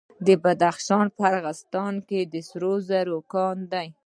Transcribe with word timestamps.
د 0.25 0.29
بدخشان 0.43 1.05
په 1.17 1.23
راغستان 1.33 1.93
کې 2.07 2.19
سرو 2.49 2.73
زرو 2.87 3.19
کان 3.33 3.57
دی. 3.71 3.87